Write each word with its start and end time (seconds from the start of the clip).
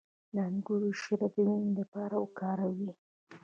د 0.35 0.37
انګور 0.49 0.81
شیره 1.01 1.27
د 1.33 1.35
وینې 1.45 1.71
لپاره 1.79 2.15
وکاروئ 2.23 2.89